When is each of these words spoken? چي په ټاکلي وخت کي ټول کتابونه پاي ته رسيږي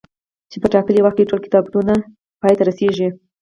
چي 0.51 0.57
په 0.61 0.67
ټاکلي 0.73 1.01
وخت 1.03 1.17
کي 1.19 1.29
ټول 1.29 1.39
کتابونه 1.45 1.93
پاي 2.41 2.53
ته 2.57 2.63
رسيږي 2.69 3.07